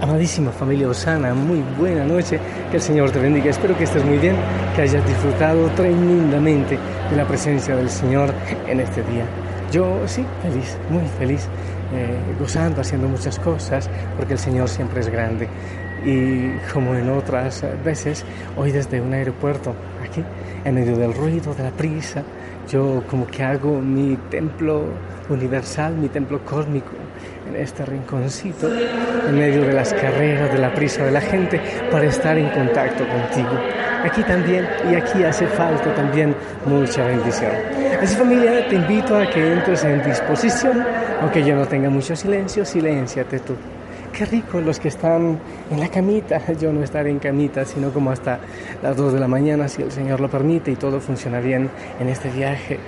[0.00, 2.38] Amadísima familia Osana, muy buena noche,
[2.70, 3.50] que el Señor te bendiga.
[3.50, 4.36] Espero que estés muy bien,
[4.76, 6.78] que hayas disfrutado tremendamente
[7.10, 8.32] de la presencia del Señor
[8.68, 9.24] en este día.
[9.72, 11.48] Yo sí, feliz, muy feliz,
[11.92, 15.48] eh, gozando, haciendo muchas cosas, porque el Señor siempre es grande.
[16.04, 18.24] Y como en otras veces,
[18.56, 19.74] hoy desde un aeropuerto,
[20.08, 20.22] aquí,
[20.64, 22.22] en medio del ruido, de la prisa,
[22.70, 24.84] yo como que hago mi templo
[25.28, 26.92] universal, mi templo cósmico
[27.48, 28.68] en este rinconcito,
[29.28, 31.60] en medio de las carreras, de la prisa de la gente,
[31.90, 33.58] para estar en contacto contigo.
[34.04, 36.34] Aquí también, y aquí hace falta también
[36.66, 37.52] mucha bendición.
[38.00, 40.84] Así familia, te invito a que entres en disposición,
[41.20, 43.54] aunque yo no tenga mucho silencio, silénciate tú.
[44.12, 45.38] Qué rico los que están
[45.70, 48.38] en la camita, yo no estaré en camita, sino como hasta
[48.82, 52.08] las 2 de la mañana, si el Señor lo permite y todo funciona bien en
[52.08, 52.78] este viaje.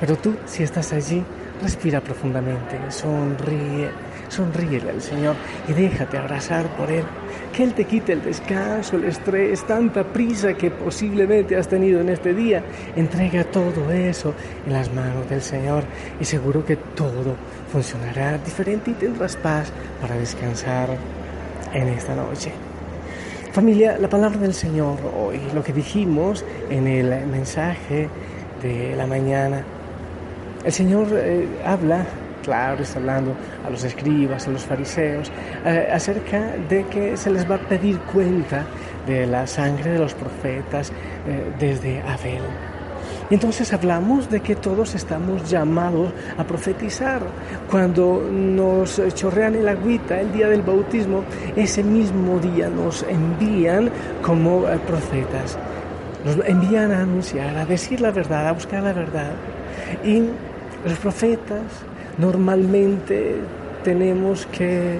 [0.00, 1.22] Pero tú, si estás allí,
[1.62, 3.90] respira profundamente, sonríe,
[4.28, 5.36] sonríele al Señor
[5.68, 7.04] y déjate abrazar por Él.
[7.52, 12.10] Que Él te quite el descanso, el estrés, tanta prisa que posiblemente has tenido en
[12.10, 12.62] este día.
[12.94, 14.34] Entrega todo eso
[14.66, 15.84] en las manos del Señor
[16.20, 17.36] y seguro que todo
[17.72, 20.90] funcionará diferente y tendrás paz para descansar
[21.72, 22.52] en esta noche.
[23.52, 28.10] Familia, la palabra del Señor hoy, lo que dijimos en el mensaje
[28.60, 29.64] de la mañana,
[30.66, 32.04] el Señor eh, habla,
[32.42, 35.30] claro, está hablando a los escribas, a los fariseos,
[35.64, 38.66] eh, acerca de que se les va a pedir cuenta
[39.06, 42.42] de la sangre de los profetas eh, desde Abel.
[43.30, 47.22] Y entonces hablamos de que todos estamos llamados a profetizar.
[47.70, 51.22] Cuando nos chorrean el agüita el día del bautismo,
[51.54, 53.90] ese mismo día nos envían
[54.20, 55.56] como profetas.
[56.24, 59.30] Nos envían a anunciar, a decir la verdad, a buscar la verdad.
[60.04, 60.22] Y
[60.86, 61.62] los profetas
[62.16, 63.34] normalmente
[63.82, 64.98] tenemos que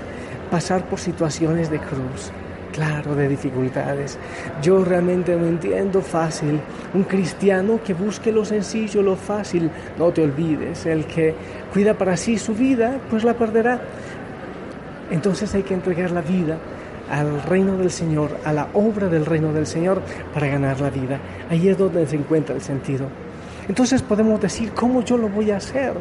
[0.50, 2.32] pasar por situaciones de cruz,
[2.72, 4.19] claro, de dificultades.
[4.60, 6.60] Yo realmente no entiendo fácil
[6.92, 9.70] un cristiano que busque lo sencillo, lo fácil.
[9.96, 11.34] No te olvides, el que
[11.72, 13.80] cuida para sí su vida, pues la perderá.
[15.12, 16.58] Entonces hay que entregar la vida
[17.08, 20.02] al reino del Señor, a la obra del reino del Señor
[20.34, 21.20] para ganar la vida.
[21.48, 23.06] Ahí es donde se encuentra el sentido.
[23.69, 25.94] Entonces podemos decir, ¿cómo yo lo voy a hacer?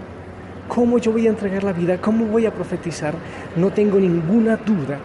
[0.68, 2.00] ¿Cómo yo voy a entregar la vida?
[2.02, 3.14] ¿Cómo voy a profetizar?
[3.56, 5.00] No tengo ninguna duda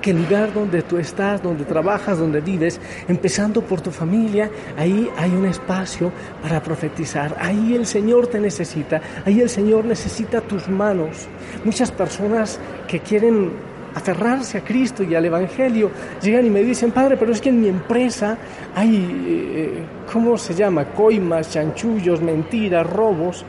[0.00, 5.10] que el lugar donde tú estás, donde trabajas, donde vives, empezando por tu familia, ahí
[5.16, 6.12] hay un espacio
[6.42, 7.36] para profetizar.
[7.40, 11.26] Ahí el Señor te necesita, ahí el Señor necesita tus manos.
[11.64, 13.50] Muchas personas que quieren
[13.96, 15.90] aferrarse a Cristo y al Evangelio,
[16.22, 18.36] llegan y me dicen, Padre, pero es que en mi empresa
[18.74, 18.94] hay,
[19.26, 20.84] eh, ¿cómo se llama?
[20.84, 23.44] Coimas, chanchullos, mentiras, robos.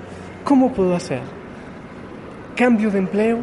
[0.46, 1.20] ¿Cómo puedo hacer?
[2.56, 3.40] ¿Cambio de empleo?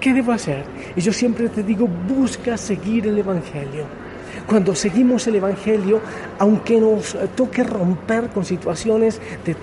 [0.00, 0.64] ¿Qué debo hacer?
[0.96, 3.84] Y yo siempre te digo, busca seguir el Evangelio.
[4.48, 6.00] Cuando seguimos el Evangelio,
[6.40, 9.54] aunque nos toque romper con situaciones de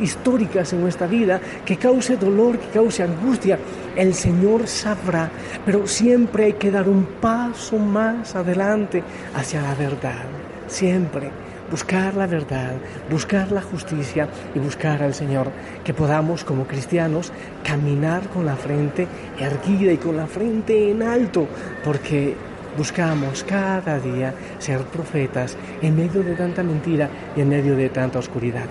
[0.00, 3.58] históricas en nuestra vida, que cause dolor, que cause angustia,
[3.96, 5.30] el Señor sabrá,
[5.64, 9.02] pero siempre hay que dar un paso más adelante
[9.34, 10.24] hacia la verdad,
[10.66, 11.30] siempre.
[11.70, 12.72] Buscar la verdad,
[13.08, 15.52] buscar la justicia y buscar al Señor,
[15.84, 17.30] que podamos como cristianos
[17.62, 19.06] caminar con la frente
[19.38, 21.46] erguida y con la frente en alto,
[21.84, 22.34] porque
[22.76, 28.18] buscamos cada día ser profetas en medio de tanta mentira y en medio de tanta
[28.18, 28.66] oscuridad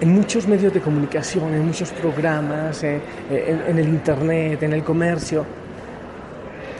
[0.00, 3.00] en muchos medios de comunicación, en muchos programas, eh,
[3.30, 5.44] eh, en, el Internet, en el comercio,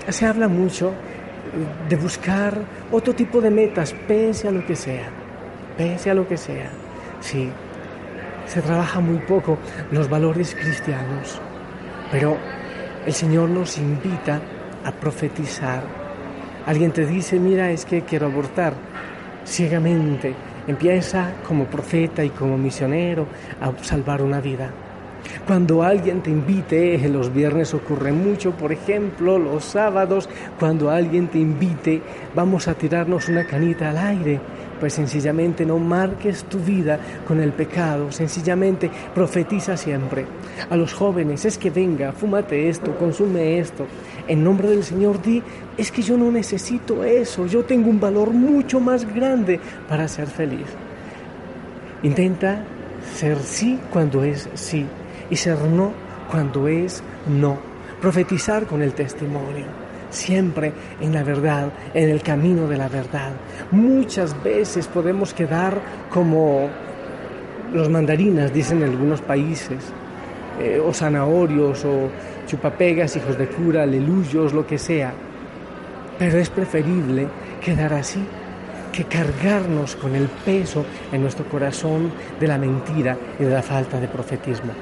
[0.09, 2.59] se habla mucho eh, de buscar
[2.91, 5.09] otro tipo de metas, pese a lo que sea,
[5.77, 6.71] pese a lo que sea.
[7.21, 7.51] Sí,
[8.47, 9.59] se trabaja muy poco
[9.91, 11.41] los valores cristianos,
[12.11, 12.39] pero
[13.05, 14.41] el Señor nos invita
[14.83, 15.83] a profetizar.
[16.65, 18.73] Alguien te dice, mira, es que quiero abortar
[19.45, 20.35] ciegamente
[20.67, 23.27] Empieza como profeta y como misionero
[23.61, 24.71] a salvar una vida.
[25.47, 30.29] Cuando alguien te invite, los viernes ocurre mucho, por ejemplo, los sábados,
[30.59, 32.03] cuando alguien te invite,
[32.35, 34.41] vamos a tirarnos una canita al aire.
[34.81, 36.99] Pues sencillamente no marques tu vida
[37.29, 40.25] con el pecado, sencillamente profetiza siempre.
[40.71, 43.87] A los jóvenes es que venga, fúmate esto, consume esto.
[44.27, 45.43] En nombre del Señor di,
[45.77, 50.29] es que yo no necesito eso, yo tengo un valor mucho más grande para ser
[50.29, 50.67] feliz.
[52.03, 52.65] Intenta
[53.15, 54.87] ser sí cuando es sí
[55.29, 55.93] y ser no
[56.31, 57.59] cuando es no.
[58.01, 59.80] Profetizar con el testimonio
[60.11, 63.33] siempre en la verdad, en el camino de la verdad.
[63.71, 65.81] Muchas veces podemos quedar
[66.11, 66.69] como
[67.73, 69.93] los mandarinas, dicen en algunos países,
[70.61, 72.11] eh, o zanahorios, o
[72.47, 75.13] chupapegas, hijos de cura, aleluyos, lo que sea.
[76.19, 77.29] Pero es preferible
[77.65, 78.23] quedar así
[78.93, 84.01] que cargarnos con el peso en nuestro corazón de la mentira y de la falta
[84.01, 84.73] de profetismo.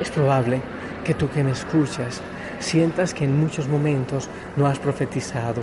[0.00, 0.60] Es probable
[1.04, 2.22] que tú que me escuchas
[2.62, 5.62] sientas que en muchos momentos no has profetizado,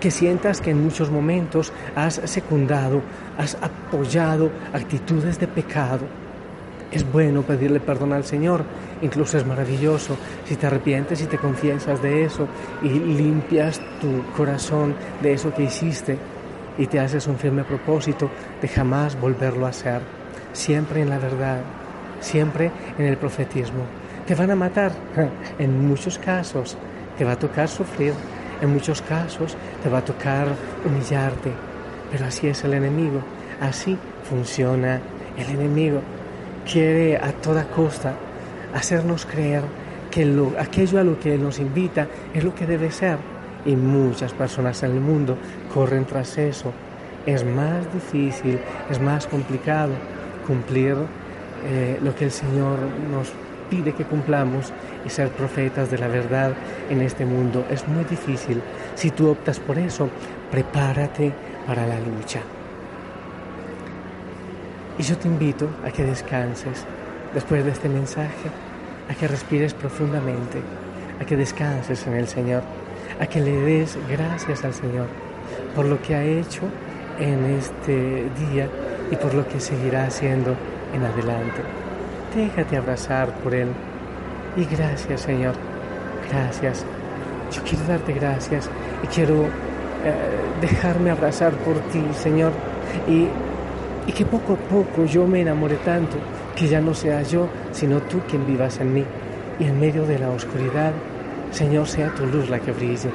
[0.00, 3.02] que sientas que en muchos momentos has secundado,
[3.38, 6.06] has apoyado actitudes de pecado.
[6.92, 8.64] Es bueno pedirle perdón al Señor,
[9.02, 12.46] incluso es maravilloso si te arrepientes y te confiesas de eso
[12.82, 16.16] y limpias tu corazón de eso que hiciste
[16.78, 18.30] y te haces un firme propósito
[18.60, 20.02] de jamás volverlo a hacer,
[20.52, 21.62] siempre en la verdad,
[22.20, 24.03] siempre en el profetismo.
[24.26, 24.92] Te van a matar.
[25.58, 26.76] En muchos casos
[27.18, 28.14] te va a tocar sufrir.
[28.62, 30.46] En muchos casos te va a tocar
[30.84, 31.52] humillarte.
[32.10, 33.20] Pero así es el enemigo.
[33.60, 33.98] Así
[34.28, 35.00] funciona
[35.36, 36.00] el enemigo.
[36.70, 38.14] Quiere a toda costa
[38.72, 39.62] hacernos creer
[40.10, 43.18] que lo, aquello a lo que nos invita es lo que debe ser.
[43.66, 45.36] Y muchas personas en el mundo
[45.72, 46.72] corren tras eso.
[47.26, 48.58] Es más difícil,
[48.90, 49.92] es más complicado
[50.46, 50.96] cumplir
[51.66, 52.78] eh, lo que el Señor
[53.10, 53.32] nos
[53.70, 54.72] pide que cumplamos
[55.04, 56.52] y ser profetas de la verdad
[56.90, 57.66] en este mundo.
[57.70, 58.62] Es muy difícil.
[58.94, 60.08] Si tú optas por eso,
[60.50, 61.32] prepárate
[61.66, 62.40] para la lucha.
[64.98, 66.84] Y yo te invito a que descanses
[67.34, 68.48] después de este mensaje,
[69.10, 70.60] a que respires profundamente,
[71.20, 72.62] a que descanses en el Señor,
[73.20, 75.08] a que le des gracias al Señor
[75.74, 76.62] por lo que ha hecho
[77.18, 78.68] en este día
[79.10, 80.54] y por lo que seguirá haciendo
[80.94, 81.83] en adelante.
[82.34, 83.68] Déjate abrazar por Él.
[84.56, 85.54] Y gracias, Señor.
[86.28, 86.84] Gracias.
[87.52, 88.68] Yo quiero darte gracias
[89.04, 92.50] y quiero eh, dejarme abrazar por ti, Señor.
[93.08, 93.28] Y,
[94.08, 96.16] y que poco a poco yo me enamore tanto
[96.56, 99.04] que ya no sea yo, sino tú quien vivas en mí.
[99.60, 100.92] Y en medio de la oscuridad,
[101.52, 103.10] Señor, sea tu luz la que brille.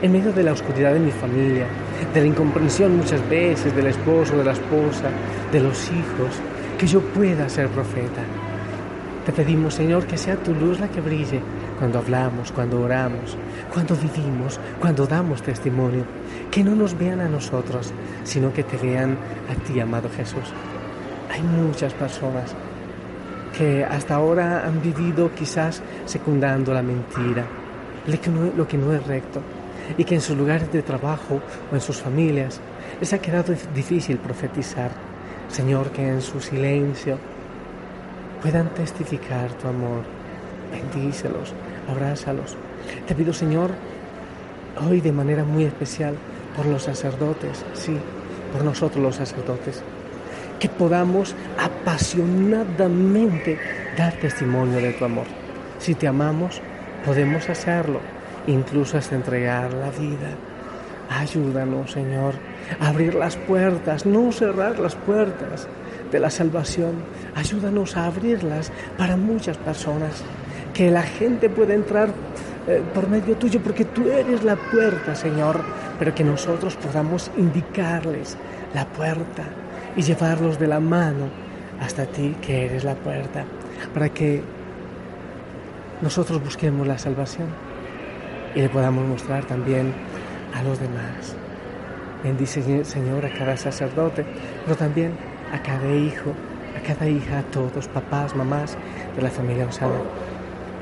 [0.00, 1.66] En medio de la oscuridad de mi familia,
[2.14, 5.10] de la incomprensión muchas veces del esposo, de la esposa,
[5.52, 6.40] de los hijos,
[6.78, 8.22] que yo pueda ser profeta
[9.24, 11.40] te pedimos, Señor, que sea tu luz la que brille
[11.78, 13.36] cuando hablamos, cuando oramos,
[13.72, 16.04] cuando vivimos, cuando damos testimonio.
[16.50, 17.92] Que no nos vean a nosotros,
[18.24, 19.16] sino que te vean
[19.48, 20.52] a ti, amado Jesús.
[21.30, 22.54] Hay muchas personas
[23.56, 27.44] que hasta ahora han vivido quizás secundando la mentira,
[28.56, 29.40] lo que no es recto,
[29.96, 31.40] y que en sus lugares de trabajo
[31.70, 32.60] o en sus familias
[33.00, 34.90] les ha quedado difícil profetizar.
[35.48, 37.18] Señor, que en su silencio,
[38.42, 40.02] puedan testificar tu amor.
[40.72, 41.54] Bendícelos,
[41.88, 42.56] abrázalos.
[43.06, 43.70] Te pido, Señor,
[44.88, 46.16] hoy de manera muy especial
[46.56, 47.96] por los sacerdotes, sí,
[48.52, 49.82] por nosotros los sacerdotes,
[50.58, 53.58] que podamos apasionadamente
[53.96, 55.26] dar testimonio de tu amor.
[55.78, 56.60] Si te amamos,
[57.04, 58.00] podemos hacerlo,
[58.46, 60.30] incluso hasta entregar la vida.
[61.10, 62.34] Ayúdanos, Señor,
[62.80, 65.68] a abrir las puertas, no cerrar las puertas
[66.12, 67.02] de la salvación.
[67.34, 70.22] Ayúdanos a abrirlas para muchas personas,
[70.74, 72.10] que la gente pueda entrar
[72.68, 75.60] eh, por medio tuyo, porque tú eres la puerta, Señor,
[75.98, 78.36] pero que nosotros podamos indicarles
[78.74, 79.44] la puerta
[79.96, 81.28] y llevarlos de la mano
[81.80, 83.44] hasta ti, que eres la puerta,
[83.92, 84.42] para que
[86.00, 87.48] nosotros busquemos la salvación
[88.54, 89.92] y le podamos mostrar también
[90.54, 91.34] a los demás.
[92.22, 94.24] Bendice, Señor, a cada sacerdote,
[94.64, 96.32] pero también a cada hijo,
[96.76, 98.76] a cada hija, a todos, papás, mamás
[99.14, 100.00] de la familia Osana.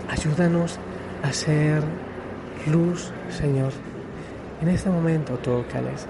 [0.09, 0.79] Ayúdanos
[1.23, 1.83] a ser
[2.71, 3.73] luz, Señor.
[4.63, 6.07] En este momento tócales,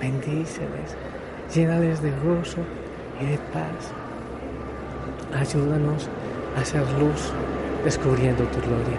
[0.00, 0.96] bendíceles,
[1.54, 2.58] llénales de gozo
[3.20, 3.92] y de paz.
[5.38, 6.08] Ayúdanos
[6.56, 7.32] a ser luz
[7.84, 8.98] descubriendo tu gloria.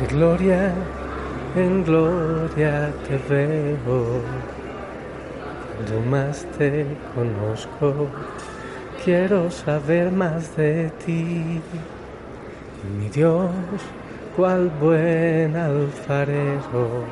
[0.00, 0.72] De gloria
[1.56, 4.22] en gloria te veo
[5.78, 8.08] cuando más te conozco,
[9.04, 11.60] quiero saber más de ti.
[12.98, 13.50] Mi Dios,
[14.36, 17.04] cual buen alfarero,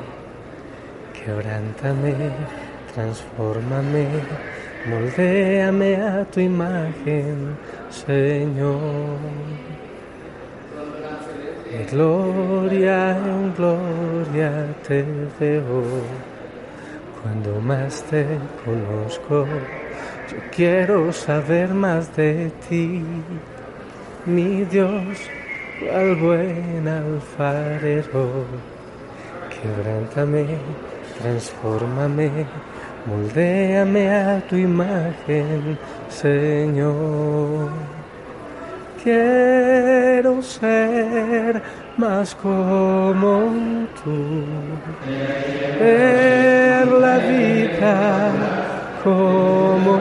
[1.13, 2.13] quebrántame,
[2.93, 4.07] transfórmame,
[4.89, 7.55] moldéame a tu imagen,
[7.89, 9.17] Señor.
[11.71, 14.51] De gloria en gloria
[14.85, 15.05] te
[15.39, 15.83] veo,
[17.27, 18.25] cuando más te
[18.63, 19.45] conozco,
[20.31, 23.03] yo quiero saber más de ti,
[24.25, 25.17] mi Dios,
[25.79, 28.45] cual buen alfarero,
[29.61, 30.45] quebrántame,
[31.19, 32.31] transfórmame,
[33.05, 35.77] moldéame a tu imagen,
[36.09, 37.96] Señor.
[39.07, 41.61] Quiero ser
[41.95, 43.53] más como
[44.03, 44.43] tú,
[45.79, 48.31] ver la vida
[49.05, 49.99] como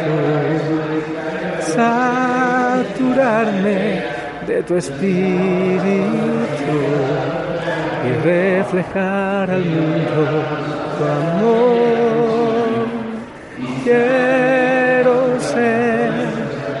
[0.00, 0.16] tú,
[1.60, 3.78] saturarme
[4.48, 5.78] de tu espíritu
[8.04, 10.42] y reflejar al mundo
[10.98, 12.88] tu amor.
[13.84, 16.10] Quiero ser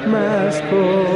[0.08, 1.09] más como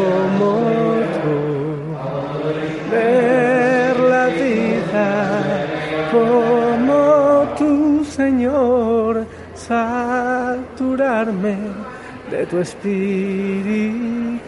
[8.16, 11.56] Señor, saturarme
[12.30, 14.38] de tu espíritu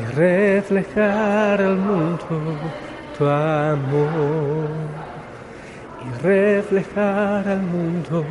[0.00, 2.56] y reflejar al mundo
[3.18, 4.68] tu amor
[6.06, 8.24] y reflejar al mundo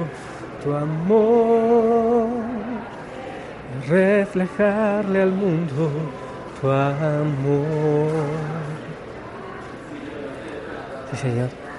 [0.64, 2.28] tu amor
[3.74, 5.92] y reflejarle al mundo
[6.62, 8.08] tu amor.
[11.12, 11.73] Sí, Señor.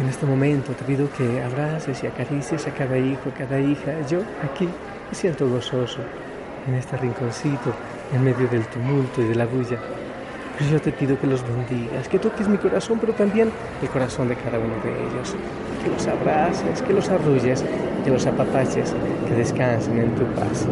[0.00, 3.92] En este momento te pido que abraces y acaricies a cada hijo, cada hija.
[4.08, 5.98] Yo aquí me siento gozoso
[6.66, 7.74] en este rinconcito,
[8.14, 9.78] en medio del tumulto y de la bulla.
[10.56, 13.50] Pero yo te pido que los bendigas, que toques mi corazón, pero también
[13.82, 15.36] el corazón de cada uno de ellos.
[15.84, 17.62] Que los abraces, que los arrulles,
[18.02, 18.94] que los apapaches,
[19.28, 20.66] que descansen en tu paz.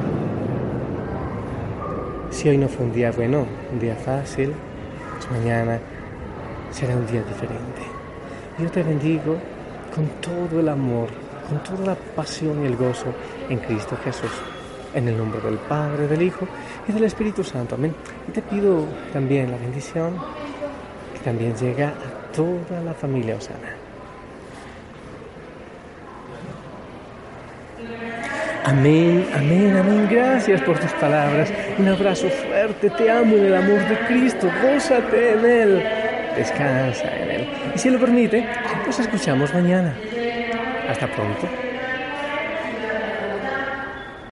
[2.30, 4.54] Si hoy no fue un día bueno, un día fácil,
[5.16, 5.80] pues mañana
[6.70, 7.87] será un día diferente.
[8.58, 9.36] Yo te bendigo
[9.94, 11.08] con todo el amor,
[11.48, 13.06] con toda la pasión y el gozo
[13.48, 14.32] en Cristo Jesús.
[14.94, 16.48] En el nombre del Padre, del Hijo
[16.88, 17.76] y del Espíritu Santo.
[17.76, 17.94] Amén.
[18.26, 20.14] Y te pido también la bendición
[21.12, 23.76] que también llega a toda la familia Osana.
[28.64, 30.08] Amén, amén, amén.
[30.10, 31.50] Gracias por tus palabras.
[31.78, 32.90] Un abrazo fuerte.
[32.90, 34.50] Te amo en el amor de Cristo.
[34.62, 36.07] Gózate en Él.
[36.38, 37.46] Descansa en Él.
[37.74, 38.46] Y si lo permite,
[38.86, 39.92] nos escuchamos mañana.
[40.88, 41.67] Hasta pronto.